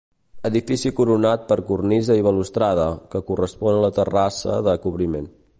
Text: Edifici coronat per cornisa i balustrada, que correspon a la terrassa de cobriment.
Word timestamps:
Edifici 0.49 0.91
coronat 0.99 1.43
per 1.51 1.57
cornisa 1.67 2.17
i 2.21 2.25
balustrada, 2.29 2.89
que 3.13 3.25
correspon 3.31 3.77
a 3.79 3.87
la 3.87 3.95
terrassa 4.03 4.61
de 4.71 4.79
cobriment. 4.89 5.35